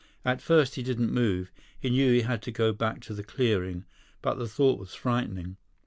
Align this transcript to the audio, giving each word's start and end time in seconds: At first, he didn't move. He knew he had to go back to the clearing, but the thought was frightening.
At 0.25 0.41
first, 0.41 0.73
he 0.73 0.81
didn't 0.81 1.13
move. 1.13 1.51
He 1.79 1.91
knew 1.91 2.11
he 2.11 2.21
had 2.21 2.41
to 2.41 2.51
go 2.51 2.73
back 2.73 3.01
to 3.01 3.13
the 3.13 3.21
clearing, 3.23 3.85
but 4.23 4.39
the 4.39 4.47
thought 4.47 4.79
was 4.79 4.95
frightening. 4.95 5.57